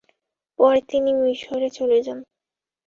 [0.59, 2.19] পরে তিনি মিসরে চলে যান।